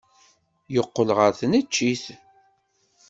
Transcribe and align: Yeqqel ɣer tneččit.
Yeqqel 0.73 1.09
ɣer 1.17 1.31
tneččit. 1.39 2.03